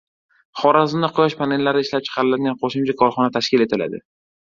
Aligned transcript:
Xorazmda 0.61 1.09
quyosh 1.19 1.35
panellari 1.43 1.85
ishlab 1.87 2.09
chiqaradigan 2.09 2.59
qo‘shma 2.65 2.99
korxona 3.05 3.33
tashkil 3.41 3.71
etiladi 3.71 4.07